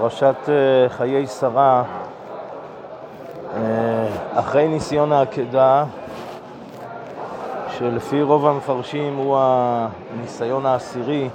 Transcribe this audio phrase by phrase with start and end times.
[0.00, 1.82] פרשת אה, חיי שרה,
[3.56, 5.84] אה, אחרי ניסיון העקדה,
[7.78, 11.28] שלפי רוב המפרשים הוא הניסיון העשירי,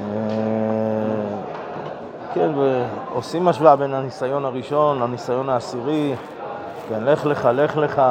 [0.00, 0.06] אה,
[2.34, 6.14] כן, ועושים השוואה בין הניסיון הראשון לניסיון העשירי,
[6.88, 8.02] כן, לך לך, לך לך.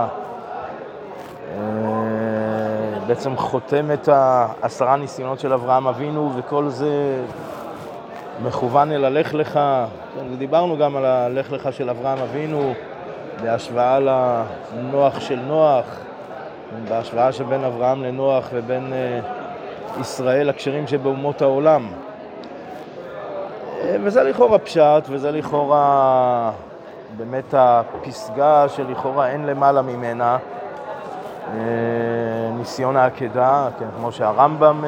[3.08, 7.22] בעצם חותם את העשרה ניסיונות של אברהם אבינו, וכל זה
[8.44, 9.54] מכוון אל הלך לך,
[10.16, 12.74] כן, ודיברנו גם על הלך לך של אברהם אבינו
[13.42, 15.86] בהשוואה לנוח של נוח,
[16.90, 21.88] בהשוואה שבין אברהם לנוח ובין uh, ישראל הכשרים שבאומות העולם.
[23.82, 26.52] אה, וזה לכאורה פשט, וזה לכאורה
[27.18, 30.38] באמת הפסגה שלכאורה אין למעלה ממנה,
[31.54, 31.60] אה,
[32.58, 34.84] ניסיון העקדה, כן, כמו שהרמב"ם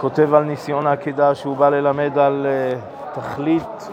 [0.00, 2.78] כותב על ניסיון העקידה שהוא בא ללמד על אה,
[3.14, 3.88] תכלית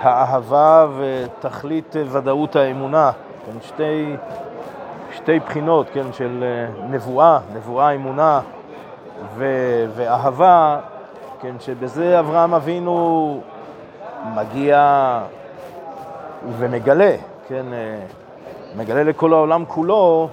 [0.00, 3.10] האהבה ותכלית אה, ודאות האמונה,
[3.46, 4.16] כן, שתי,
[5.12, 8.40] שתי בחינות כן, של אה, נבואה, נבואה, אמונה
[9.36, 9.44] ו,
[9.96, 10.80] ואהבה,
[11.40, 13.40] כן, שבזה אברהם אבינו
[14.34, 15.20] מגיע
[16.58, 17.14] ומגלה,
[17.48, 17.66] כן,
[18.76, 20.28] מגלה לכל העולם כולו,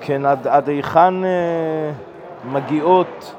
[0.00, 1.14] כן, עד, עד היכן
[2.44, 3.34] מגיעות,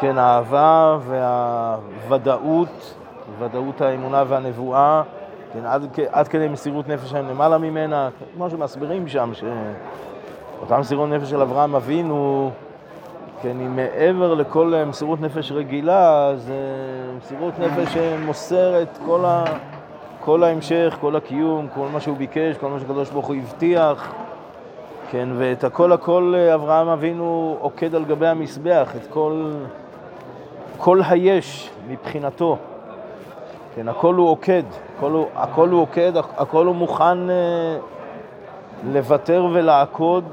[0.00, 2.94] כן, האהבה והוודאות,
[3.38, 5.02] ודאות האמונה והנבואה,
[5.52, 11.30] כן, עד, עד כדי מסירות נפש הם למעלה ממנה, כמו שמסבירים שם, שאותה מסירות נפש
[11.30, 12.50] של אברהם אבינו,
[13.42, 16.54] כן, היא מעבר לכל מסירות נפש רגילה, זה
[17.18, 19.44] מסירות נפש שמוסרת כל, ה,
[20.20, 24.12] כל ההמשך, כל הקיום, כל מה שהוא ביקש, כל מה שקדוש ברוך הוא הבטיח.
[25.10, 29.52] כן, ואת הכל הכל אה, אברהם אבינו עוקד על גבי המזבח, את כל,
[30.78, 32.56] כל היש מבחינתו.
[33.74, 34.62] כן, הכל הוא עוקד,
[34.96, 37.78] הכל הוא, הכל הוא עוקד, הכל הוא מוכן אה,
[38.92, 40.24] לוותר ולעקוד,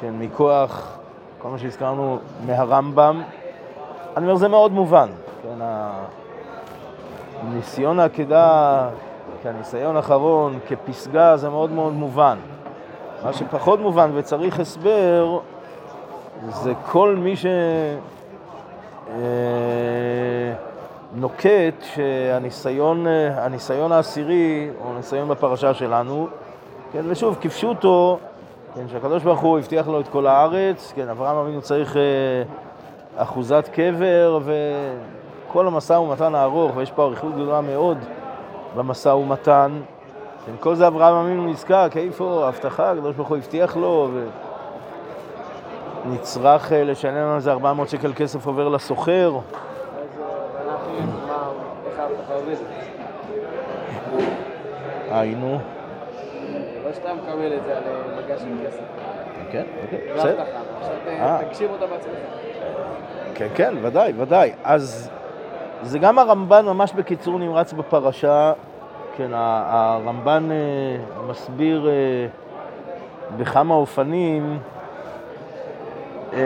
[0.00, 0.98] כן, מכוח
[1.38, 3.22] כל מה שהזכרנו מהרמב"ם.
[4.16, 5.08] אני אומר, זה מאוד מובן,
[5.42, 5.64] כן,
[7.54, 8.88] ניסיון העקדה,
[9.42, 12.38] כניסיון האחרון, כפסגה, זה מאוד מאוד מובן.
[13.24, 15.38] מה שפחות מובן וצריך הסבר
[16.48, 17.34] זה כל מי
[21.16, 26.26] שנוקט אה, שהניסיון הניסיון העשירי, או הניסיון בפרשה שלנו,
[26.92, 28.18] כן, ושוב, כפשוטו,
[28.74, 32.02] כן, שהקדוש ברוך הוא הבטיח לו את כל הארץ, כן, אברהם אבינו צריך אה,
[33.16, 37.98] אחוזת קבר וכל המשא ומתן הארוך, ויש פה אריכות גדולה מאוד
[38.76, 39.80] במשא ומתן.
[40.60, 44.10] כל זה אברהם אבינו נזקק, איפה ההבטחה, הקדוש ברוך הוא הבטיח לו,
[46.06, 49.38] ונצרך אה, לשלם על זה 400 שקל כסף עובר לסוחר.
[55.10, 55.58] היינו.
[56.84, 58.82] לא שאתה מקבל את זה על אה, מגע של כסף.
[59.50, 60.42] כן, אוקיי, בסדר.
[60.80, 62.12] עכשיו אה, תגשים אותה בעצמך.
[63.34, 64.52] כן, כן, ודאי, ודאי.
[64.64, 65.10] אז
[65.82, 68.52] זה גם הרמב"ן ממש בקיצור נמרץ בפרשה,
[69.16, 70.96] כן, הרמב"ן אה,
[71.28, 72.26] מסביר אה,
[73.36, 74.58] בכמה אופנים
[76.32, 76.38] אה,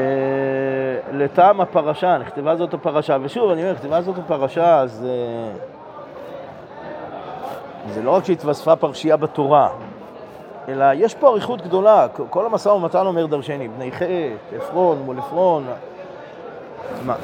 [1.12, 5.06] לטעם הפרשה, נכתבה זאת הפרשה, ושוב, אני אומר, נכתבה זאת הפרשה, אז
[7.88, 9.68] זה לא רק שהתווספה פרשייה בתורה,
[10.68, 15.64] אלא יש פה אריכות גדולה, כל המשא ומתן אומר דרשני, בני חטא, עפרון מול עפרון,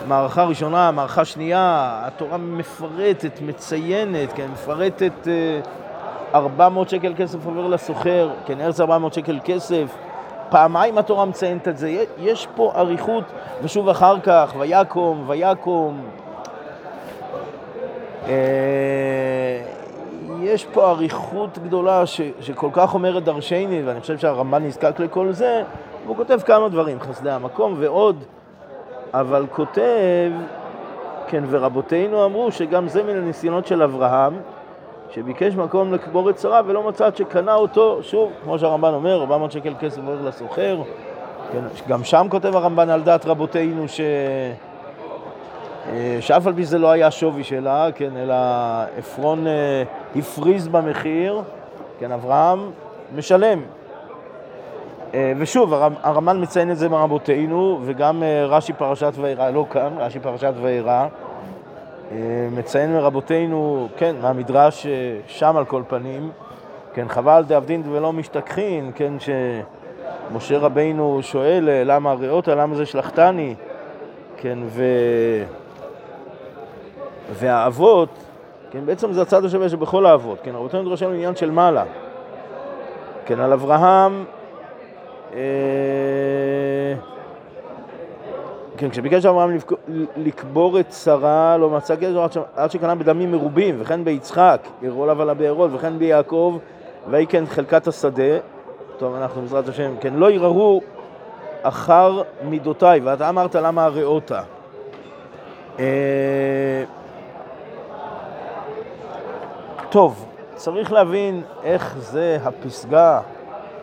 [0.08, 5.28] מערכה ראשונה, מערכה שנייה, התורה מפרטת, מציינת, כן, מפרטת
[6.34, 9.96] 400 אה, שקל כסף עובר לסוחר, כן, ארץ 400 שקל כסף,
[10.48, 13.24] פעמיים התורה מציינת את זה, יש פה אריכות,
[13.62, 16.00] ושוב אחר כך, ויקום, ויקום.
[18.28, 19.62] אה,
[20.42, 25.62] יש פה אריכות גדולה ש, שכל כך אומרת דרשני, ואני חושב שהרמב"ן נזקק לכל זה,
[26.04, 28.24] והוא כותב כמה דברים, חסדי המקום ועוד.
[29.14, 30.30] אבל כותב,
[31.26, 34.34] כן, ורבותינו אמרו שגם זה מן הניסיונות של אברהם,
[35.10, 39.52] שביקש מקום לקבור את שרה ולא מצא עד שקנה אותו, שוב, כמו שהרמב"ן אומר, 400
[39.52, 40.78] שקל כסף עובר לסוחר.
[41.52, 44.00] כן, גם שם כותב הרמב"ן על דעת רבותינו ש...
[45.88, 48.34] אה, שאף על פי זה לא היה שווי שלה, כן, אלא
[48.98, 49.82] עפרון אה,
[50.16, 51.42] הפריז במחיר,
[51.98, 52.70] כן, אברהם
[53.16, 53.62] משלם,
[55.38, 60.52] ושוב, הרמב"ן מציין את זה מרבותינו, וגם אה, רש"י פרשת וירא, לא כאן, רש"י פרשת
[60.62, 61.06] וירא,
[62.12, 62.16] אה,
[62.56, 64.86] מציין מרבותינו, כן, מהמדרש
[65.26, 66.30] שם על כל פנים,
[66.94, 69.12] כן, חבל דאבדין ולא משתכחין, כן,
[70.30, 73.54] שמשה רבינו שואל למה הריאות, למה זה שלחתני,
[74.36, 74.84] כן, ו...
[77.32, 78.08] והאבות,
[78.70, 81.84] כן, בעצם זה הצד השווה שבכל האבות, כן, רבותינו דרשנו עניין של מעלה.
[83.26, 84.39] כן, על אברהם, אה,
[88.76, 89.56] כן, כשביקש אברהם
[90.16, 95.30] לקבור את שרה, לא מצא גזר עד שקנה בדמים מרובים, וכן ביצחק, יראו עליו על
[95.30, 96.58] הבארות, וכן ביעקב,
[97.10, 98.38] ויהי כן חלקת השדה.
[98.98, 100.80] טוב, אנחנו בעזרת השם, כן, לא יררו
[101.62, 104.42] אחר מידותיי, ואתה אמרת למה הראותה.
[105.78, 106.84] אה,
[109.90, 113.20] טוב, צריך להבין איך זה הפסגה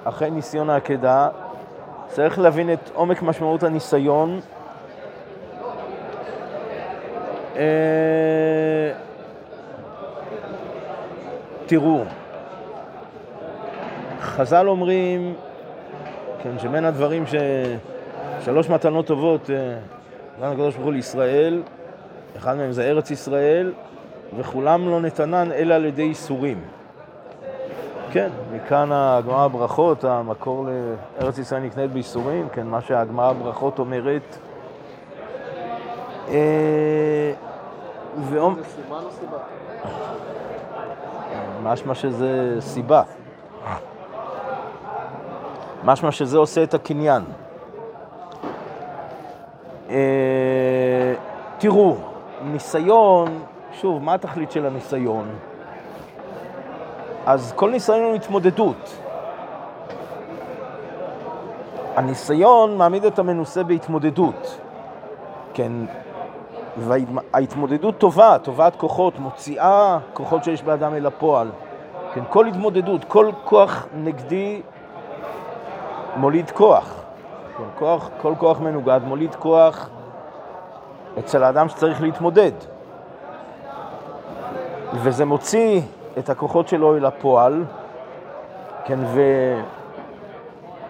[0.09, 1.29] אחרי ניסיון העקדה,
[2.07, 4.39] צריך להבין את עומק משמעות הניסיון.
[7.55, 8.91] אה,
[11.65, 12.03] תראו,
[14.21, 15.33] חז"ל אומרים,
[16.43, 17.35] כן, שבין הדברים ש...
[18.41, 19.77] שלוש מתנות טובות, אה,
[20.37, 21.63] נתן הקדוש ברוך הוא לישראל,
[22.37, 23.73] אחד מהם זה ארץ ישראל,
[24.37, 26.61] וכולם לא נתנן אלא על ידי איסורים.
[28.11, 30.65] כן, מכאן הגמרא ברכות, המקור
[31.19, 34.37] לארץ ישראל נקנית בייסורים, כן, מה שהגמרא ברכות אומרת.
[36.27, 37.33] אה,
[38.29, 38.59] ואום...
[41.63, 43.03] משמע שזה סיבה.
[45.83, 47.23] משמע שזה עושה את הקניין.
[49.89, 51.13] אה,
[51.57, 51.95] תראו,
[52.43, 53.39] ניסיון,
[53.73, 55.29] שוב, מה התכלית של הניסיון?
[57.27, 58.97] אז כל ניסיון הוא התמודדות.
[61.95, 64.57] הניסיון מעמיד את המנוסה בהתמודדות.
[65.53, 65.71] כן,
[66.77, 71.49] וההתמודדות טובה, טובת כוחות, מוציאה כוחות שיש באדם אל הפועל.
[72.13, 74.61] כן, כל התמודדות, כל כוח נגדי
[76.15, 77.03] מוליד כוח.
[77.57, 79.89] כן, כוח, כל כוח מנוגד מוליד כוח
[81.19, 82.51] אצל האדם שצריך להתמודד.
[84.93, 85.81] וזה מוציא
[86.19, 87.63] את הכוחות שלו אל הפועל,
[88.85, 88.99] כן,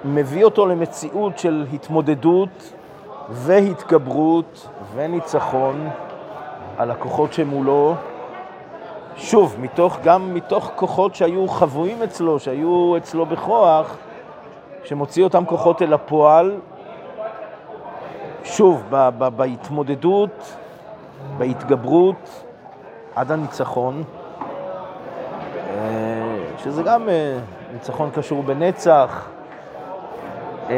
[0.05, 2.73] ומביא אותו למציאות של התמודדות
[3.29, 5.89] והתגברות וניצחון
[6.77, 7.95] על הכוחות שמולו.
[9.15, 13.97] שוב, מתוך, גם מתוך כוחות שהיו חבויים אצלו, שהיו אצלו בכוח,
[14.83, 16.59] שמוציא אותם כוחות אל הפועל,
[18.43, 20.53] שוב, ב- ב- בהתמודדות,
[21.37, 22.43] בהתגברות,
[23.15, 24.03] עד הניצחון,
[26.63, 27.37] שזה גם אה,
[27.73, 29.29] ניצחון קשור בנצח,
[30.69, 30.75] אה,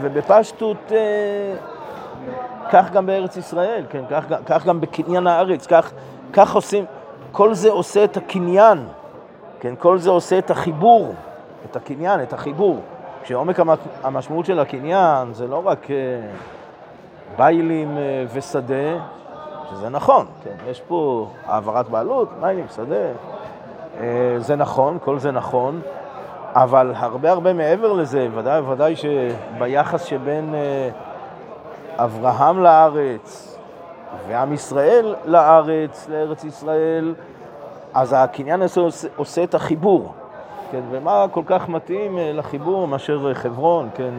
[0.00, 0.92] ובפשטות
[2.70, 5.92] כך גם בארץ ישראל, כן, כך, כך גם בקניין הארץ, כך,
[6.32, 6.84] כך עושים,
[7.32, 8.86] כל זה עושה את הקניין,
[9.60, 11.14] כן, כל זה עושה את החיבור,
[11.70, 12.80] את הקניין, את החיבור.
[13.22, 13.60] כשעומק
[14.02, 15.86] המשמעות של הקניין זה לא רק
[17.36, 17.98] ביילים
[18.32, 18.98] ושדה,
[19.70, 23.12] שזה נכון, כן, יש פה העברת בעלות, מיילים, שדה, אה,
[24.38, 25.80] זה נכון, כל זה נכון,
[26.54, 30.88] אבל הרבה הרבה מעבר לזה, ודאי וודאי שביחס שבין אה,
[32.04, 33.58] אברהם לארץ
[34.28, 37.14] ועם ישראל לארץ, לארץ ישראל,
[37.94, 40.12] אז הקניין הזה עושה, עושה את החיבור,
[40.70, 44.14] כן, ומה כל כך מתאים אה, לחיבור מאשר חברון, כן,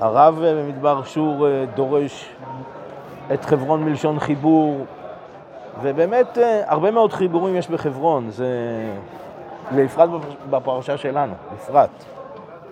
[0.00, 2.30] הרב במדבר שור דורש
[3.34, 4.84] את חברון מלשון חיבור,
[5.82, 8.48] ובאמת אה, הרבה מאוד חיבורים יש בחברון, זה...
[9.76, 10.10] בפרט
[10.50, 11.90] בפרשה שלנו, בפרט.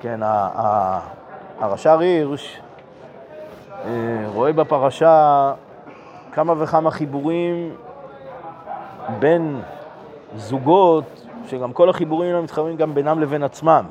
[0.00, 0.20] כן,
[1.58, 2.60] הרש"ר הירש
[3.84, 3.90] אה,
[4.26, 5.52] רואה בפרשה
[6.32, 7.74] כמה וכמה חיבורים
[9.18, 9.60] בין
[10.36, 13.84] זוגות, שגם כל החיבורים האלה מתחברים גם בינם לבין עצמם.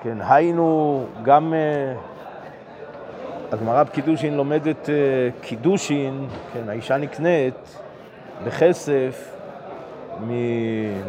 [0.00, 1.94] כן, היינו גם אה,
[3.52, 4.88] הגמרא בקידושין לומדת
[5.40, 7.83] קידושין, כן, האישה נקנית
[8.44, 9.34] בכסף,
[10.20, 10.30] מ...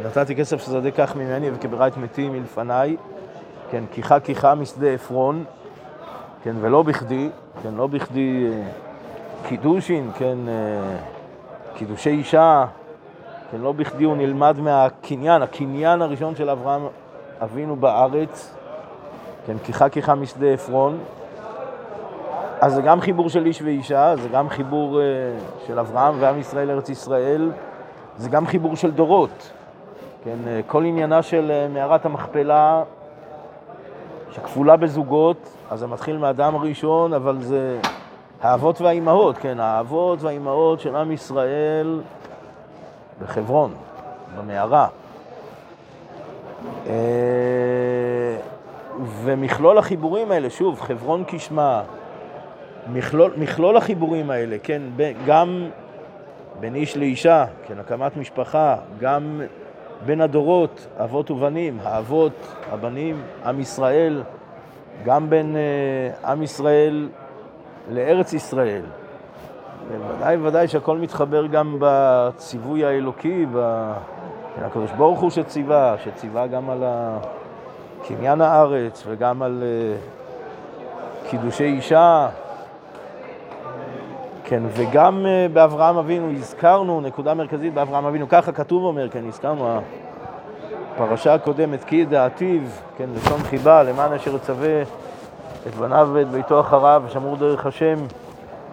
[0.05, 2.95] נתתי כסף ששדה כך ממני וכברת מתים מלפניי,
[3.71, 5.43] כן, כיחה כיחה משדה עפרון,
[6.43, 7.29] כן, ולא בכדי,
[7.63, 8.61] כן, לא בכדי אה,
[9.47, 10.97] קידושין, כן, אה,
[11.75, 12.65] קידושי אישה,
[13.51, 16.87] כן, לא בכדי הוא נלמד מהקניין, הקניין הראשון של אברהם
[17.43, 18.55] אבינו בארץ,
[19.45, 20.97] כן, כיחה כיחה משדה עפרון,
[22.61, 25.05] אז זה גם חיבור של איש ואישה, זה גם חיבור אה,
[25.67, 27.51] של אברהם ועם ישראל ארץ ישראל,
[28.17, 29.51] זה גם חיבור של דורות.
[30.23, 32.83] כן, אה, כל עניינה של אה, מערת המכפלה,
[34.31, 35.37] שכפולה בזוגות,
[35.69, 37.79] אז זה מתחיל מהאדם הראשון, אבל זה
[38.41, 42.01] האבות והאימהות, כן, האבות והאימהות של עם ישראל
[43.21, 43.71] בחברון,
[44.37, 44.87] במערה.
[49.23, 51.81] ומכלול החיבורים האלה, שוב, חברון כשמה,
[52.87, 55.69] מכלול, מכלול החיבורים האלה, כן, ב- גם
[56.59, 59.41] בין איש לאישה, כן, הקמת משפחה, גם
[60.05, 62.31] בין הדורות, אבות ובנים, האבות,
[62.71, 64.23] הבנים, עם ישראל,
[65.05, 67.09] גם בין uh, עם ישראל
[67.91, 68.81] לארץ ישראל.
[69.87, 73.91] ודאי וודאי שהכל מתחבר גם בציווי האלוקי, ב...
[74.55, 76.83] כן, הקדוש ברוך הוא שציווה, שציווה גם על
[78.07, 82.27] קניין הארץ וגם על uh, קידושי אישה.
[84.47, 89.79] כן, וגם uh, באברהם אבינו הזכרנו, נקודה מרכזית באברהם אבינו, ככה כתוב אומר, כן, הזכרנו,
[90.95, 92.61] הפרשה הקודמת, כי ידעתיו,
[92.97, 94.81] כן, לשון חיבה, למען אשר יצווה
[95.67, 97.95] את בניו ואת ביתו אחריו, ושמרו דרך השם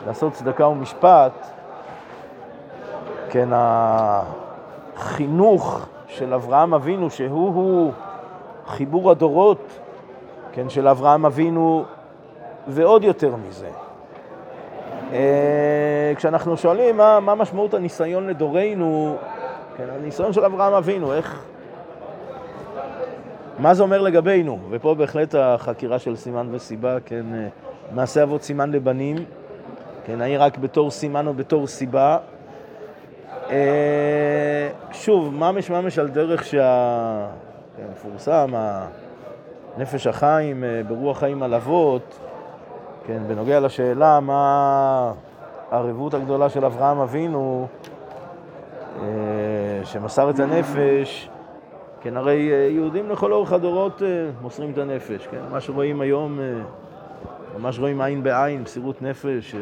[0.07, 1.33] לעשות צדקה ומשפט,
[3.31, 3.49] כן,
[4.97, 7.93] החינוך של אברהם אבינו, שהוא
[8.67, 9.79] חיבור הדורות,
[10.52, 11.85] כן, של אברהם אבינו,
[12.69, 13.82] ועוד יותר מזה.
[15.12, 19.16] אה, כשאנחנו שואלים מה, מה משמעות הניסיון לדורנו,
[19.76, 21.42] כן, הניסיון של אברהם אבינו, איך...
[23.59, 24.59] מה זה אומר לגבינו?
[24.71, 27.49] ופה בהחלט החקירה של סימן וסיבה, כן, אה,
[27.95, 29.16] מעשה אבות סימן לבנים,
[30.04, 32.19] כן, האם רק בתור סימן או בתור סיבה.
[33.50, 36.45] אה, שוב, ממש ממש על דרך
[37.78, 38.57] שהמפורסם, כן,
[39.83, 42.19] נפש החיים ברוח חיים על אבות,
[43.06, 45.12] כן, בנוגע לשאלה מה
[45.71, 47.66] הערבות הגדולה של אברהם אבינו,
[49.02, 49.06] אה,
[49.85, 51.28] שמסר את הנפש,
[52.00, 56.38] כן, הרי אה, יהודים לכל אורך הדורות אה, מוסרים את הנפש, כן, מה שרואים היום,
[57.59, 59.54] ממש רואים עין בעין, מסירות נפש,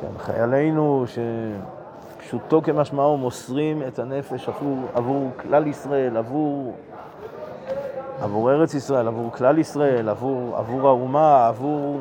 [0.00, 1.04] כן, חיילינו
[2.18, 6.74] שפשוטו כמשמעו מוסרים את הנפש עבור, עבור כלל ישראל, עבור
[8.20, 12.00] עבור ארץ ישראל, עבור כלל ישראל, עבור, עבור האומה, עבור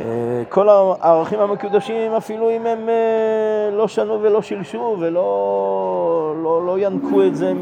[0.00, 6.78] אה, כל הערכים המקודשים, אפילו אם הם אה, לא שנו ולא שילשו ולא לא, לא
[6.78, 7.52] ינקו את זה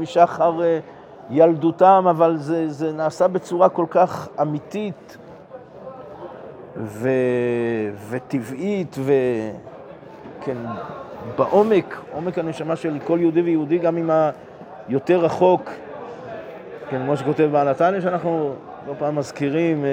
[0.00, 0.78] משחר אה,
[1.30, 5.16] ילדותם, אבל זה, זה נעשה בצורה כל כך אמיתית
[6.76, 7.08] ו,
[8.08, 10.56] וטבעית וכן,
[11.38, 14.10] בעומק, עומק הנשמה של כל יהודי ויהודי, גם אם
[14.88, 15.70] היותר רחוק
[16.92, 18.54] כן, כמו שכותב בעל התניא, שאנחנו
[18.86, 19.90] לא פעם מזכירים, אה,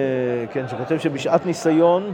[0.52, 2.14] כן, שכותב שבשעת ניסיון,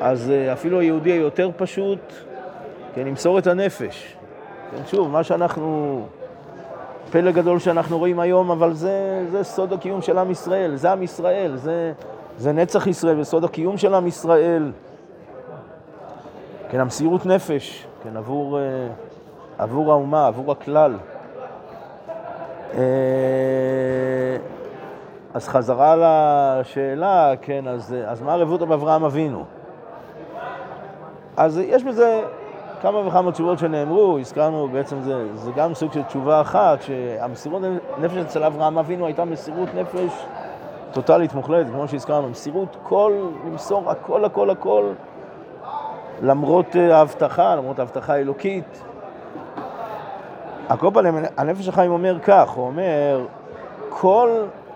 [0.00, 1.98] אז אה, אפילו היהודי היותר פשוט,
[2.94, 4.16] כן, ימסור את הנפש.
[4.70, 6.02] כן, שוב, מה שאנחנו,
[7.12, 11.02] פלא גדול שאנחנו רואים היום, אבל זה, זה סוד הקיום של עם ישראל, זה עם
[11.02, 11.92] ישראל, זה,
[12.38, 14.72] זה נצח ישראל וסוד הקיום של עם ישראל.
[16.70, 18.62] כן, המסירות נפש, כן, עבור, אה,
[19.58, 20.96] עבור האומה, עבור הכלל.
[22.74, 24.36] אה,
[25.34, 25.94] אז חזרה
[26.60, 29.44] לשאלה, כן, אז, אז מה הרבותא באברהם אבינו?
[31.36, 32.20] אז יש בזה
[32.82, 37.62] כמה וכמה תשובות שנאמרו, הזכרנו, בעצם זה, זה גם סוג של תשובה אחת, שהמסירות
[37.98, 40.24] נפש אצל אברהם אבינו הייתה מסירות נפש
[40.92, 43.12] טוטאלית מוחלטת, כמו שהזכרנו, מסירות כל,
[43.46, 44.84] למסור הכל הכל הכל,
[46.22, 48.82] למרות אה, ההבטחה, למרות ההבטחה האלוקית.
[50.68, 53.26] על כל פנים, הנפש החיים אומר כך, הוא אומר,
[53.88, 54.30] כל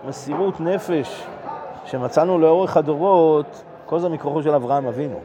[0.07, 1.27] מסירות נפש
[1.85, 5.19] שמצאנו לאורך הדורות, כל זה מכוחו של אברהם אבינו.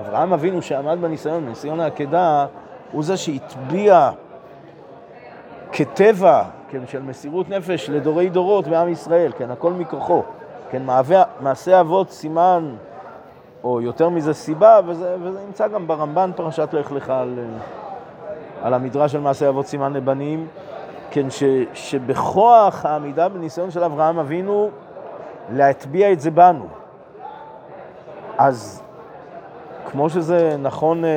[0.00, 2.46] אברהם אבינו שעמד בניסיון, בניסיון העקדה,
[2.92, 4.10] הוא זה שהטביע
[5.72, 10.22] כטבע, כן, של מסירות נפש לדורי דורות בעם ישראל, כן, הכל מכוחו.
[10.70, 12.74] כן, מעשה, מעשה אבות סימן,
[13.64, 17.38] או יותר מזה סיבה, וזה, וזה נמצא גם ברמב"ן פרשת לך לך על...
[18.62, 20.46] על המדרש של מעשה אבות סימן לבנים,
[21.10, 21.42] כן, ש,
[21.74, 24.70] שבכוח העמידה בניסיון של אברהם אבינו
[25.52, 26.66] להטביע את זה בנו.
[28.38, 28.82] אז
[29.90, 31.10] כמו שזה נכון אה,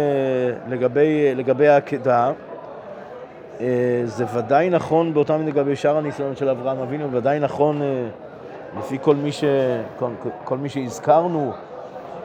[0.67, 2.31] לגבי, לגבי העקדה,
[3.61, 8.07] אה, זה ודאי נכון באותם לגבי שאר הניסיון של אברהם אבינו, ודאי נכון אה,
[8.77, 9.43] לפי כל מי, ש,
[9.99, 10.09] כל,
[10.43, 11.51] כל מי שהזכרנו,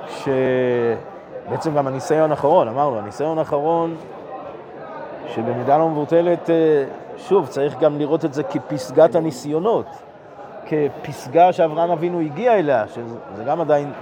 [0.08, 3.96] שבעצם גם הניסיון האחרון, אמרנו, הניסיון האחרון
[5.34, 6.84] שבמידה לא מבוטלת, אה,
[7.16, 9.86] שוב, צריך גם לראות את זה כפסגת הניסיונות,
[10.66, 13.92] כפסגה שאברהם אבינו הגיע אליה, שזה גם עדיין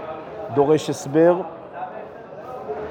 [0.55, 1.41] דורש הסבר.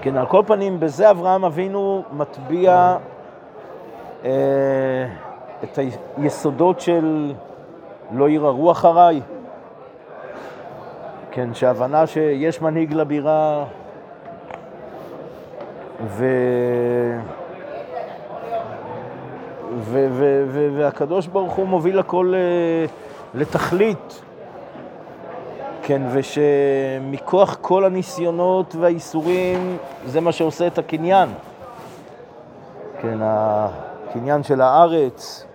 [0.02, 2.98] כן, על כל פנים, בזה אברהם אבינו מטביע
[4.26, 4.32] אה,
[5.64, 5.80] את
[6.18, 7.34] היסודות של
[8.12, 9.22] לא ירערו אחריי.
[11.32, 13.66] כן, שהבנה שיש מנהיג לבירה,
[16.06, 16.26] ו...
[20.78, 22.86] והקדוש ברוך הוא מוביל הכל אה,
[23.40, 24.22] לתכלית,
[25.84, 31.30] כן, ושמכוח כל הניסיונות והאיסורים, זה מה שעושה את הקניין.
[33.02, 35.46] כן, הקניין של הארץ,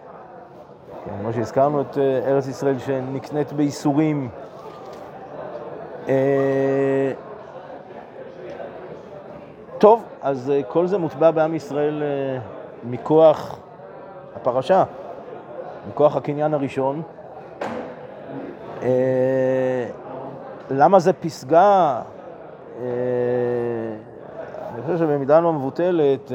[1.04, 4.28] כן, כמו שהזכרנו את אה, ארץ ישראל שנקנית בייסורים.
[6.08, 7.12] אה,
[9.78, 12.02] טוב, אז כל זה מוטבע בעם ישראל
[12.84, 13.58] מכוח
[14.36, 14.84] הפרשה,
[15.88, 17.02] מכוח הקניין הראשון.
[20.70, 22.00] למה זה פסגה?
[24.74, 26.32] אני חושב שבמידה לא מבוטלת,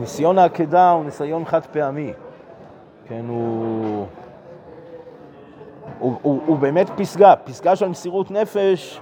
[0.00, 2.12] ניסיון העקדה הוא ניסיון חד פעמי.
[3.08, 4.06] כן, הוא,
[5.98, 9.00] הוא, הוא, הוא באמת פסגה, פסגה של מסירות נפש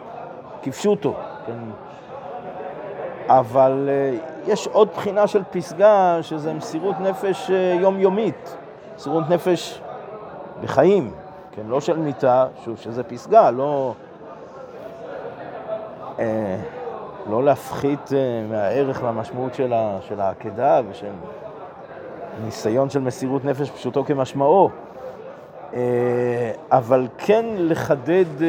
[0.63, 1.15] כפשוטו,
[1.47, 1.53] כן.
[3.29, 3.89] אבל
[4.47, 8.57] יש עוד בחינה של פסגה, שזה מסירות נפש uh, יומיומית,
[8.97, 9.81] מסירות נפש
[10.63, 11.11] בחיים,
[11.53, 13.95] כן, לא של מיטה, שוב, שזה פסגה, לא...
[16.17, 16.21] Uh,
[17.31, 21.13] לא להפחית uh, מהערך והמשמעות של, של העקדה ושל
[22.45, 24.71] ניסיון של מסירות נפש פשוטו כמשמעו,
[25.75, 28.49] אה, אבל כן לחדד אה,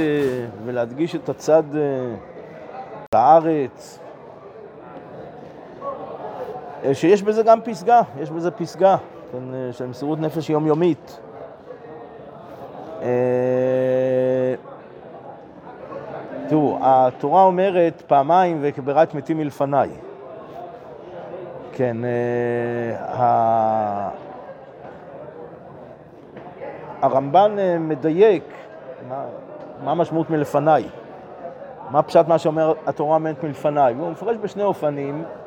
[0.65, 1.63] ולהדגיש את הצד
[3.13, 4.06] בארץ, אה,
[6.93, 8.96] שיש בזה גם פסגה, יש בזה פסגה
[9.31, 11.19] כן, של מסירות נפש יומיומית.
[16.48, 19.89] תראו, התורה אומרת פעמיים וכברת מתים מלפניי.
[21.77, 24.10] כן, אה,
[27.01, 28.43] הרמב"ן אה, מדייק
[29.84, 30.84] מה המשמעות מלפניי,
[31.91, 35.46] מה פשט מה שאומר התורה אומרת מלפניי, והוא מפרש בשני אופנים, אה,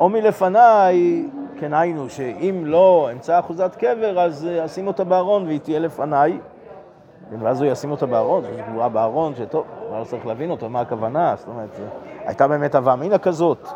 [0.00, 1.26] או מלפניי,
[1.58, 6.38] כן היינו, שאם לא אמצא אחוזת קבר, אז אשים אותה בארון והיא תהיה לפניי,
[7.40, 11.34] ואז הוא ישים אותה בארון, זו גבורה בארון, שטוב, אבל צריך להבין אותו, מה הכוונה,
[11.36, 11.70] זאת אומרת,
[12.18, 13.68] הייתה באמת הווה אמינא כזאת.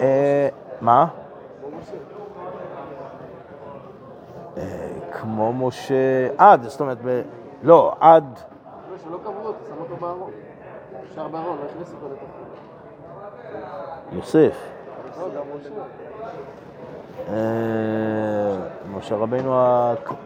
[0.00, 0.48] אה,
[0.80, 1.06] מה?
[4.56, 6.98] אה, כמו משה, עד, זאת אומרת,
[7.62, 8.24] לא, עד...
[8.90, 10.30] לא, שלא קברו אותו, שם אותו בארון.
[11.10, 12.38] אפשר בארון, לא הכניס אותו לתוכו.
[14.12, 14.56] יוסף.
[17.28, 18.56] אה,
[18.96, 19.54] משה רבינו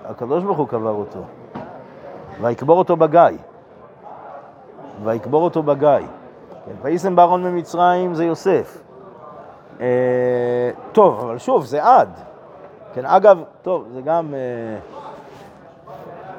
[0.04, 1.20] הקדוש ברוך הוא קבר אותו.
[2.40, 3.38] ויקבור אותו בגיא.
[5.04, 6.06] ויקבור אותו בגיא.
[6.64, 8.82] כן, וישם בארון ממצרים זה יוסף.
[9.80, 12.08] אה, טוב, אבל שוב, זה עד.
[12.94, 14.34] כן, אגב, טוב, זה גם...
[14.34, 14.78] אה,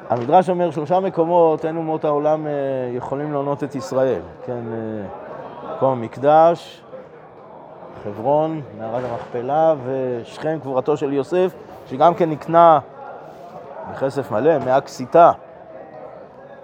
[0.08, 2.46] המדרש אומר שלושה מקומות אין אומות העולם
[2.92, 4.20] יכולים לענות את ישראל.
[4.46, 4.60] כן,
[5.72, 6.82] מקום המקדש,
[8.04, 11.54] חברון, מערת המכפלה ושכם, קבורתו של יוסף,
[11.86, 12.78] שגם כן נקנה
[13.90, 15.32] בכסף מלא, מהכסיתה.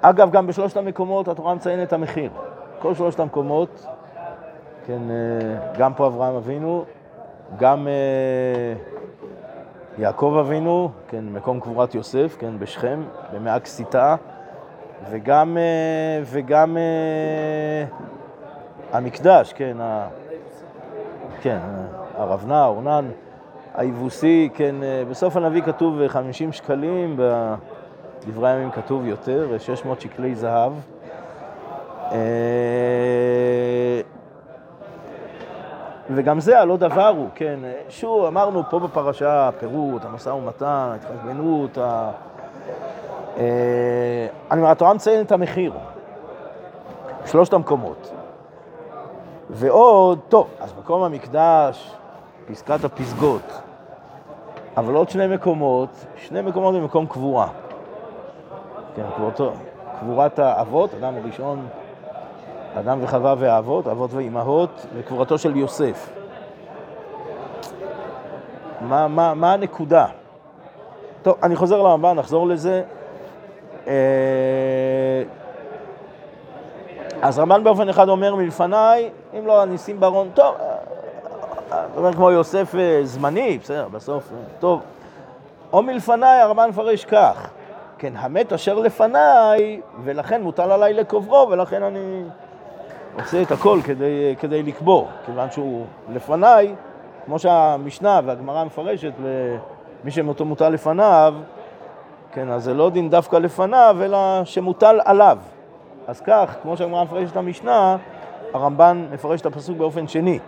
[0.00, 2.30] אגב, גם בשלושת המקומות התורה מציינת את המחיר.
[2.78, 3.86] כל שלושת המקומות
[4.86, 6.84] כן, אה, גם פה אברהם אבינו,
[7.56, 8.74] גם אה,
[9.98, 14.16] יעקב אבינו, כן, מקום קבורת יוסף, כן, בשכם, במאה כסיתה,
[15.10, 16.76] וגם, אה, וגם
[18.92, 20.08] המקדש, כן, ה,
[21.40, 21.58] כן,
[22.14, 23.10] הרבנה, אורנן,
[23.74, 24.74] היבוסי, כן,
[25.10, 30.72] בסוף הנביא כתוב 50 שקלים, בדברי הימים כתוב יותר, 600 שקלי זהב.
[36.14, 37.60] וגם זה הלא דבר הוא, כן.
[37.88, 42.10] שוב, אמרנו פה בפרשה, הפירוט, המשא ומתן, ההתחשבנות, ה...
[43.38, 45.72] אה, אני אומר, התורה מציינת את המחיר,
[47.26, 48.19] שלושת המקומות.
[49.50, 51.94] ועוד, טוב, אז מקום המקדש,
[52.48, 53.60] פסקת הפסגות,
[54.76, 57.48] אבל עוד שני מקומות, שני מקומות במקום קבורה.
[58.96, 59.52] כן, קבורתו,
[60.00, 61.66] קבורת האבות, אדם הראשון
[62.74, 66.10] אדם וחווה ואבות, אבות ואימהות, וקבורתו של יוסף.
[68.80, 70.06] מה, מה, מה הנקודה?
[71.22, 72.82] טוב, אני חוזר לרמב"ן, נחזור לזה.
[73.86, 75.22] אה,
[77.22, 80.66] אז רמב"ן באופן אחד אומר מלפניי, אם לא הניסים בארון, טוב, אה,
[81.72, 84.80] אה, זאת אומרת כמו יוסף זמני, בסדר, בסוף, טוב.
[85.72, 87.50] או מלפניי, הרמב"ן מפרש כך,
[87.98, 92.22] כן, המת אשר לפניי, ולכן מוטל עליי לקוברו, ולכן אני
[93.20, 96.74] עושה את הכל כדי, כדי לקבור, כיוון שהוא לפניי,
[97.26, 101.34] כמו שהמשנה והגמרא מפרשת, ומי שמותו מוטל לפניו,
[102.32, 105.38] כן, אז זה לא דין דווקא לפניו, אלא שמוטל עליו.
[106.06, 107.96] אז כך, כמו שהגמרא מפרשת המשנה,
[108.54, 110.38] הרמב"ן מפרש את הפסוק באופן שני.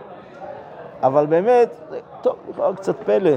[1.03, 1.75] אבל באמת,
[2.21, 3.31] טוב, לכאורה קצת פלא.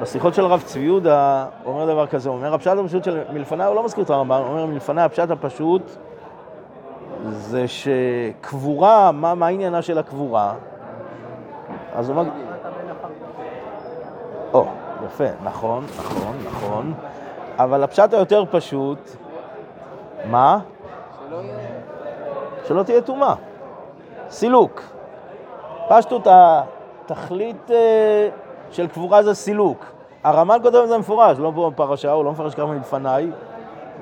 [0.00, 3.64] בשיחות של הרב צבי יהודה, הוא אומר דבר כזה, הוא אומר, הפשט הפשוט של מלפני,
[3.64, 5.82] הוא לא מזכיר את הרמב"ם, הוא אומר, מלפני הפשט הפשוט
[7.30, 10.54] זה שקבורה, מה, מה עניינה של הקבורה?
[11.94, 12.30] אז הוא אומר...
[14.52, 14.66] או,
[15.06, 16.94] יפה, נכון, נכון, נכון,
[17.58, 18.98] אבל הפשט היותר פשוט,
[20.30, 20.58] מה?
[21.28, 21.71] שלא יהיה...
[22.68, 23.34] שלא תהיה טומאה.
[24.28, 24.82] סילוק.
[25.88, 28.28] פשטות התכלית אה,
[28.70, 29.84] של קבורה זה סילוק.
[30.24, 33.30] הרמ"ן כותב את זה מפורש, לא פה בפרשה, הוא לא מפרש ככה מלפניי.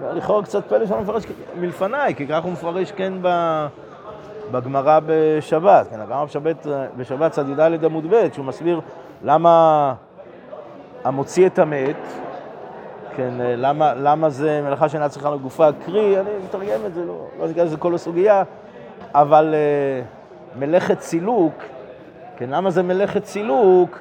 [0.02, 1.22] לכאורה קצת פלא לא מפרש
[1.60, 3.12] מלפניי, כי ככה הוא מפרש כן.
[4.50, 8.80] בגמרא בשבת, כן, הגמרא בשבת, בשבת צד י"ד עמוד ב', שהוא מסביר
[9.22, 9.94] למה
[11.04, 11.96] המוציא את המת,
[13.16, 17.48] כן, למה, למה זה מלאכה שאינה צריכה לגופה, קרי, אני מתרגם את זה, לא, לא
[17.48, 18.42] ניכנס לזה כל הסוגיה,
[19.14, 21.52] אבל uh, מלאכת סילוק,
[22.36, 23.98] כן, למה זה מלאכת סילוק?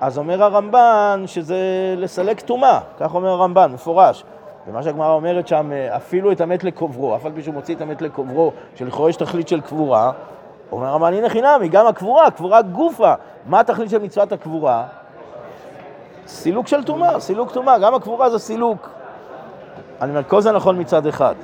[0.00, 1.58] אז אומר הרמב"ן שזה
[1.96, 4.24] לסלק טומאה, כך אומר הרמב"ן, מפורש.
[4.66, 8.02] ומה שהגמרא אומרת שם, אפילו את המת לקוברו, אף על פי שהוא מוציא את המת
[8.02, 10.12] לקוברו, שלכאורה יש תכלית של קבורה,
[10.72, 13.14] אומר הרמב"ן, הנה חינמי, גם הקבורה, קבורה גופה.
[13.46, 14.84] מה התכלית של מצוות הקבורה?
[16.30, 18.90] סילוק של טומאה, סילוק טומאה, גם הקבורה זה סילוק.
[20.00, 21.34] אני אומר, כל זה נכון מצד אחד.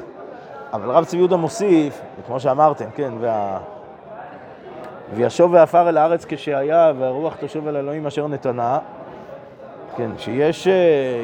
[0.73, 3.59] אבל רב צבי יהודה מוסיף, וכמו שאמרתם, כן, וה...
[5.15, 8.79] וישוב ועפר אל הארץ כשהיה, והרוח תשוב אל אלוהים אשר נתנה,
[9.97, 10.69] כן, שיש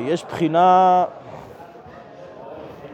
[0.07, 1.05] יש בחינה,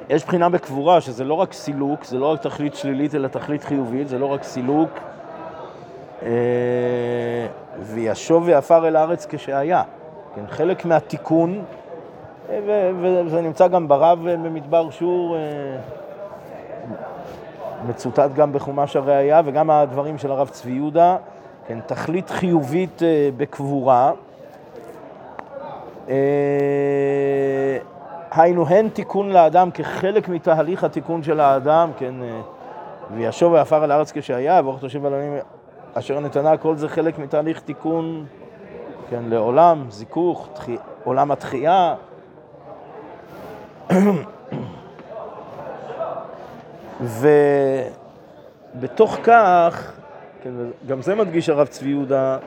[0.08, 4.08] יש בחינה בקבורה, שזה לא רק סילוק, זה לא רק תכלית שלילית, אלא תכלית חיובית,
[4.08, 4.90] זה לא רק סילוק.
[6.22, 6.28] אה,
[7.80, 9.82] וישוב ועפר אל הארץ כשהיה.
[10.34, 11.64] כן, חלק מהתיקון,
[13.02, 15.40] וזה נמצא גם ברב במדבר שור, אה,
[17.88, 21.16] מצוטט גם בחומש הראייה וגם הדברים של הרב צבי יהודה,
[21.66, 24.12] כן, תכלית חיובית אה, בקבורה.
[26.08, 26.14] אה,
[28.30, 32.14] היינו הן תיקון לאדם כחלק מתהליך התיקון של האדם, כן,
[33.14, 35.38] וישוב ועפר על הארץ כשהיה, ואורך תושב על עמים
[35.94, 38.24] אשר נתנה, כל זה חלק מתהליך תיקון
[39.10, 40.76] כן, לעולם, זיכוך, תחי...
[41.04, 41.94] עולם התחייה.
[48.74, 49.92] ובתוך כך,
[50.42, 50.50] כן,
[50.86, 52.38] גם זה מדגיש הרב צבי יהודה,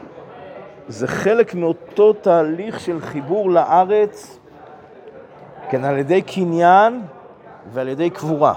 [0.88, 4.40] זה חלק מאותו תהליך של חיבור לארץ,
[5.70, 7.02] כן, על ידי קניין
[7.74, 8.54] ועל ידי קבורה.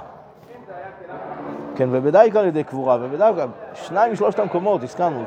[1.76, 5.24] כן, ובדייקה על ידי קבורה, ובדייקה, שניים משלושת המקומות, הזכרנו,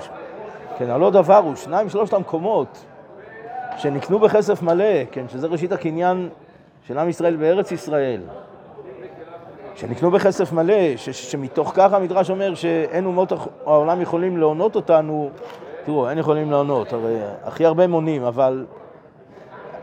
[0.78, 2.86] כן, הלא דבר הוא שניים משלושת המקומות
[3.78, 6.30] שנקנו בכסף מלא, כן, שזה ראשית הקניין
[6.88, 8.22] של עם ישראל בארץ ישראל,
[9.76, 13.32] שנקנו בכסף מלא, ש- שמתוך כך המדרש אומר שאין אומות
[13.66, 15.30] העולם יכולים להונות אותנו,
[15.86, 18.66] תראו, אין יכולים להונות, הרי הכי הרבה מונים, אבל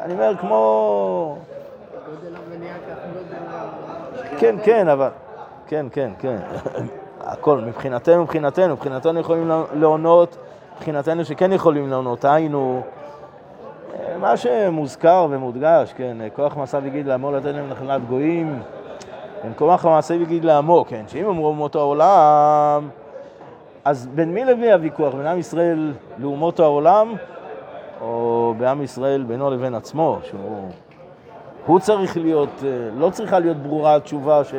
[0.00, 1.36] אני אומר, כמו...
[4.38, 5.08] כן, כן, אבל...
[5.66, 6.36] כן, כן, כן.
[7.20, 10.36] הכל, מבחינתנו, מבחינתנו, מבחינתנו יכולים להונות
[10.76, 12.82] מבחינתנו שכן יכולים לענות, היינו,
[14.20, 18.62] מה שמוזכר ומודגש, כן, כוח מעשה וגיד לעמו לתת להם נחלת גויים,
[19.42, 22.88] כן, כוח מעשה וגיד לעמו, כן, שאם אמרו אומות העולם,
[23.84, 25.14] אז בין מי לבין הוויכוח?
[25.14, 27.14] בין עם ישראל לאומות העולם,
[28.00, 30.68] או בעם ישראל בינו לבין עצמו, שהוא
[31.66, 32.62] הוא צריך להיות,
[32.96, 34.54] לא צריכה להיות ברורה התשובה ש...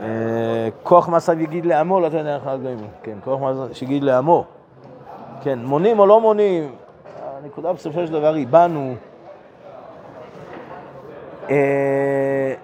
[0.00, 2.78] אה, כוח מעשיו יגיד לעמו, לא תדע לך גויים.
[3.02, 4.44] כן, כוח מעשיו שיגיד לעמו.
[5.42, 6.72] כן, מונים או לא מונים,
[7.38, 8.94] הנקודה בסופו של דבר היא בנו.
[11.50, 12.54] אה,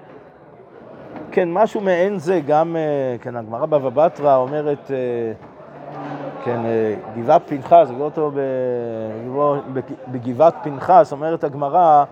[1.31, 4.91] כן, משהו מעין זה, גם, אה, כן, הגמרא בבא בתרא אומרת,
[6.45, 6.61] כן,
[7.17, 8.31] גבעת פנחס, אותו
[10.09, 12.05] בגבעת פנחס, אומרת הגמרא,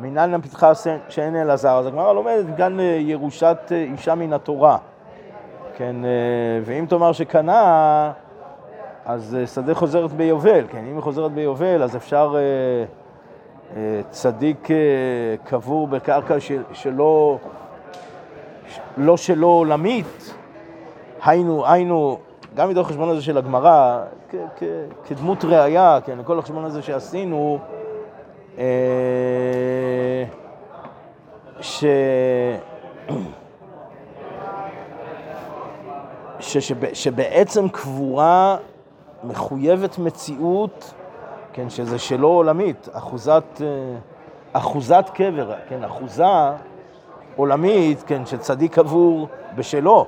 [0.00, 1.78] מנהלן פנחס שאין אלעזר.
[1.78, 4.78] אז הגמרא לומדת גם ירושת אישה מן התורה.
[5.76, 5.96] כן,
[6.64, 8.12] ואם תאמר שקנה,
[9.06, 12.36] אז שדה חוזרת ביובל, כן, אם היא חוזרת ביובל, אז אפשר
[14.10, 14.68] צדיק
[15.44, 17.38] קבור בקרקע של, שלא,
[18.96, 20.34] לא שלא עולמית,
[21.24, 22.18] היינו, היינו,
[22.54, 24.00] גם מתוך החשבון הזה של הגמרא,
[25.06, 27.58] כדמות ראייה, כן, לכל החשבון הזה שעשינו,
[31.60, 31.84] ש...
[36.40, 36.56] ש...
[36.58, 36.94] שב...
[36.94, 38.56] שבעצם קבורה
[39.24, 40.94] מחויבת מציאות,
[41.52, 43.60] כן, שזה שלא עולמית, אחוזת,
[44.52, 46.24] אחוזת קבר, כן, אחוזה
[47.36, 50.06] עולמית, כן, שצדיק קבור בשלו,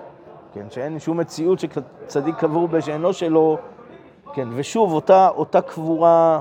[0.55, 3.59] כן, שאין שום מציאות שצדיק קבור בשאינו שלו,
[4.35, 6.41] כן, ושוב, אותה, אותה קבורה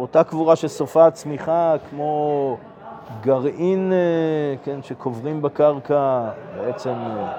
[0.00, 2.56] אותה קבורה שסופה הצמיחה כמו
[3.20, 3.98] גרעין, אה,
[4.64, 7.32] כן, שקוברים בקרקע, בעצם אה,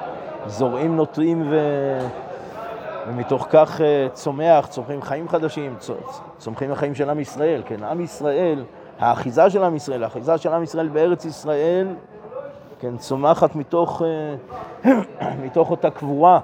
[0.45, 1.57] זורעים נוטעים ו...
[3.07, 5.75] ומתוך כך אה, צומח, צומחים חיים חדשים,
[6.37, 8.63] צומחים החיים של עם ישראל, כן, עם ישראל,
[8.99, 11.87] האחיזה של עם ישראל, האחיזה של עם ישראל בארץ ישראל,
[12.79, 14.01] כן, צומחת מתוך,
[15.43, 16.39] מתוך אותה קבורה.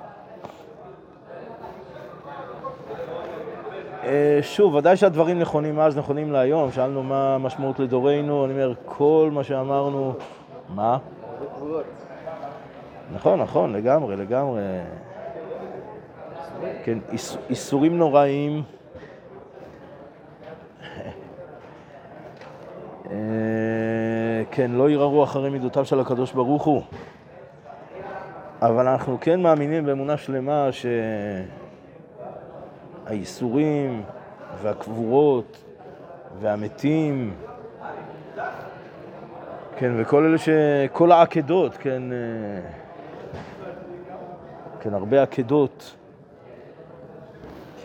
[4.41, 6.71] שוב, ודאי שהדברים נכונים אז, נכונים להיום.
[6.71, 10.13] שאלנו מה המשמעות לדורנו, אני אומר, כל מה שאמרנו...
[10.69, 10.97] מה?
[13.13, 14.61] נכון, נכון, לגמרי, לגמרי.
[16.83, 16.97] כן,
[17.49, 18.63] איסורים נוראים.
[23.11, 26.81] אה, כן, לא ירערו אחרי מידותיו של הקדוש ברוך הוא.
[28.61, 30.85] אבל אנחנו כן מאמינים באמונה שלמה ש...
[33.07, 34.03] האיסורים
[34.61, 35.57] והקבורות
[36.39, 37.33] והמתים,
[39.77, 40.49] כן, וכל אלה ש...
[40.93, 42.17] כל העקדות, כן, אה,
[44.79, 45.95] כן, הרבה עקדות,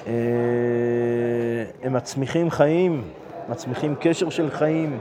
[0.07, 0.13] אה,
[1.83, 3.03] הם מצמיחים חיים,
[3.49, 4.99] מצמיחים קשר של חיים,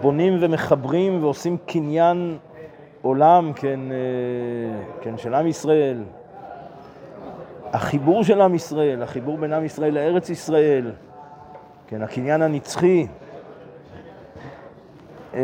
[0.00, 2.38] בונים ומחברים ועושים קניין
[3.02, 3.96] עולם, כן, אה,
[5.00, 6.02] כן, של עם ישראל,
[7.72, 10.90] החיבור של עם ישראל, החיבור בין עם ישראל לארץ ישראל,
[11.86, 13.06] כן, הקניין הנצחי.
[15.34, 15.40] אה,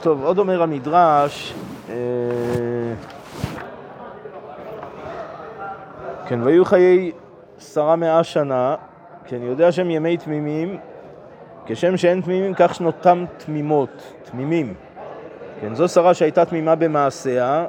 [0.00, 1.54] טוב, עוד אומר המדרש,
[1.90, 1.94] אה,
[6.26, 7.12] כן, והיו חיי
[7.58, 8.74] שרה מאה שנה,
[9.24, 10.78] כן, יודע שהם ימי תמימים,
[11.66, 14.74] כשם שאין תמימים, כך שנותם תמימות, תמימים.
[15.60, 17.66] כן, זו שרה שהייתה תמימה במעשיה,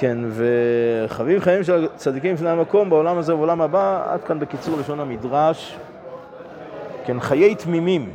[0.00, 5.00] כן, וחביב חיים של צדיקים לפני המקום בעולם הזה ובעולם הבא, עד כאן בקיצור לשון
[5.00, 5.76] המדרש.
[7.04, 8.14] כן, חיי תמימים.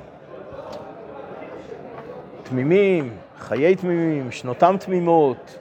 [2.44, 5.58] תמימים, חיי תמימים, שנותם תמימות.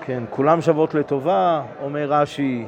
[0.00, 2.66] כן, כולם שוות לטובה, אומר רש"י.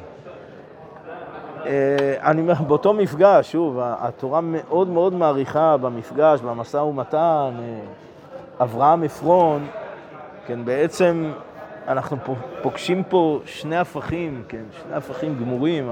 [1.65, 7.79] אה, אני אומר, באותו מפגש, שוב, התורה מאוד מאוד מעריכה במפגש, במשא ומתן, אה,
[8.61, 9.67] אברהם עפרון,
[10.47, 11.31] כן, בעצם
[11.87, 12.17] אנחנו
[12.61, 15.91] פוגשים פה שני הפכים, כן, שני הפכים גמורים.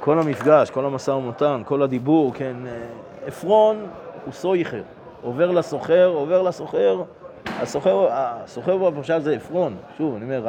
[0.00, 2.56] כל המפגש, כל המשא ומתן, כל הדיבור, כן.
[2.66, 2.86] אה,
[3.26, 3.86] עפרון
[4.24, 4.82] הוא סויכר,
[5.22, 7.02] עובר לסוחר, עובר לסוחר,
[7.46, 9.76] הסוחר, הסוחר בפרשה זה עפרון.
[9.98, 10.48] שוב, אני אומר,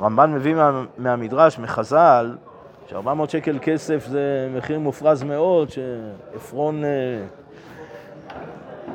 [0.00, 2.36] הרמב"ן מביא מה, מהמדרש, מחז"ל,
[2.90, 6.82] ש-400 שקל כסף זה מחיר מופרז מאוד, שעפרון...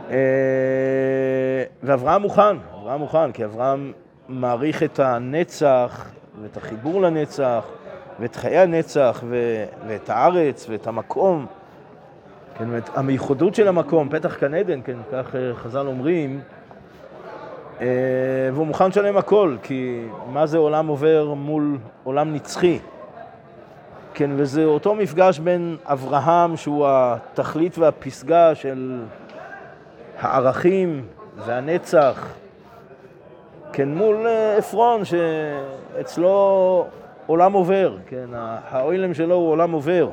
[0.10, 3.92] אה, ואברהם מוכן, אברהם מוכן, כי אברהם
[4.30, 6.10] מעריך את הנצח
[6.42, 7.66] ואת החיבור לנצח
[8.20, 9.64] ואת חיי הנצח ו...
[9.88, 11.46] ואת הארץ ואת המקום,
[12.58, 16.42] כן, ואת המיוחדות של המקום, פתח כאן עדן, כן, כך אה, חז"ל אומרים,
[17.82, 17.88] אה,
[18.54, 22.80] והוא מוכן לשלם הכל, כי מה זה עולם עובר מול עולם נצחי?
[24.14, 29.02] כן, וזה אותו מפגש בין אברהם, שהוא התכלית והפסגה של
[30.20, 31.06] הערכים
[31.46, 32.34] והנצח,
[33.74, 36.86] כן, מול אה, עפרון, שאצלו
[37.28, 38.30] עולם עובר, כן,
[38.70, 40.10] האוילם שלו הוא עולם עובר.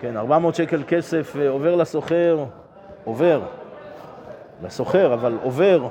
[0.00, 2.44] כן, 400 שקל כסף אה, עובר לסוחר,
[3.04, 3.40] עובר.
[4.62, 5.88] לסוחר, אבל עובר.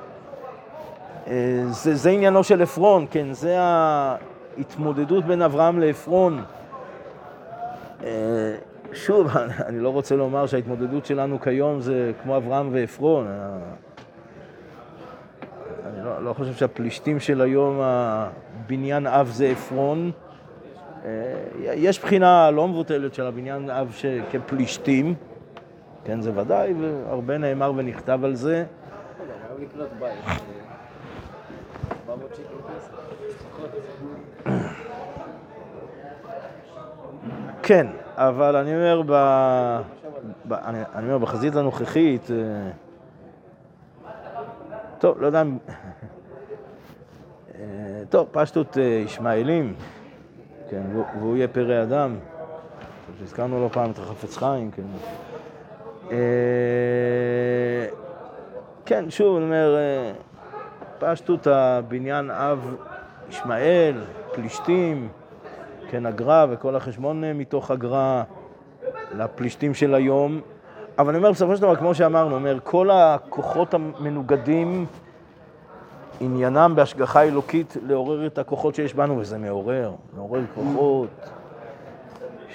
[1.28, 6.44] אה, זה, זה עניינו של עפרון, כן, זה ההתמודדות בין אברהם לעפרון.
[8.94, 9.28] שוב,
[9.68, 13.28] אני לא רוצה לומר שההתמודדות שלנו כיום זה כמו אברהם ועפרון.
[15.86, 20.12] אני לא, לא חושב שהפלישתים של היום, הבניין אב זה עפרון.
[21.06, 21.10] אה,
[21.76, 23.96] יש בחינה לא מבוטלת של הבניין אב
[24.32, 25.16] כפלישתים,
[26.06, 28.66] כן, זה ודאי, והרבה נאמר ונכתב על זה.
[37.64, 39.12] כן, אבל אני אומר, ב...
[40.48, 40.54] ב...
[40.54, 42.72] אני, אני אומר, בחזית הנוכחית, אה,
[45.00, 45.44] טוב, לא יודע.
[47.56, 49.74] אה, טוב, פשטות אה, ישמעאלים,
[50.70, 50.82] כן,
[51.20, 52.16] והוא יהיה פרא אדם.
[53.24, 54.84] הזכרנו לא פעם את החפץ חיים, כן.
[58.86, 59.78] כן, שוב, אני אומר,
[61.00, 62.76] פשטות הבניין אב
[63.30, 63.96] ישמעאל,
[64.32, 65.10] פלישתים,
[65.90, 68.24] כן, הגר"א וכל החשבון אה, מתוך הגר"א
[69.18, 70.42] לפלישתים של היום.
[70.98, 74.86] אבל אני אומר, בסופו של דבר, כמו שאמרנו, אומר, כל הכוחות המנוגדים,
[76.20, 81.10] עניינם בהשגחה אלוקית לעורר את הכוחות שיש בנו, וזה מעורר, מעורר כוחות,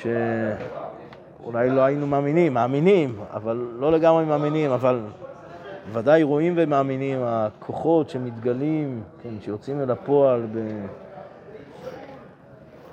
[0.03, 5.01] שאולי לא היינו מאמינים, מאמינים, אבל לא לגמרי מאמינים, אבל
[5.93, 10.47] ודאי רואים ומאמינים, הכוחות שמתגלים, כן, שיוצאים אל הפועל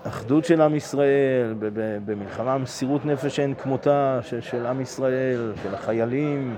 [0.05, 1.53] באחדות של עם ישראל,
[2.05, 6.55] במלחמה מסירות נפש אין כמותה של, של עם ישראל, של החיילים.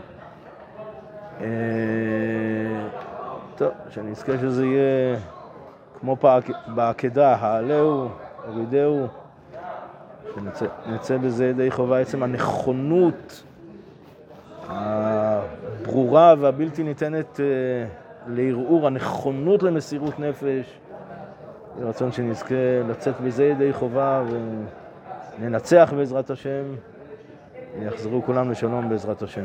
[1.41, 1.45] אה,
[3.55, 5.19] טוב, שנזכה שזה יהיה
[5.99, 6.17] כמו
[6.67, 8.09] בעקדה, העלהו,
[8.47, 9.07] הורידהו,
[10.35, 13.43] שנצא בזה ידי חובה עצם הנכונות
[14.67, 17.45] הברורה והבלתי ניתנת אה,
[18.27, 20.79] לערעור, הנכונות למסירות נפש.
[21.77, 22.55] יהי רצון שנזכה
[22.89, 24.23] לצאת בזה ידי חובה
[25.39, 26.63] וננצח בעזרת השם,
[27.79, 29.43] ויחזרו כולם לשלום בעזרת השם.